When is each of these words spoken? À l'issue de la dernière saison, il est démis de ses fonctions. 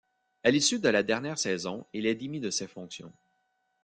À 0.43 0.49
l'issue 0.49 0.79
de 0.79 0.89
la 0.89 1.03
dernière 1.03 1.37
saison, 1.37 1.85
il 1.93 2.07
est 2.07 2.15
démis 2.15 2.39
de 2.39 2.49
ses 2.49 2.65
fonctions. 2.67 3.13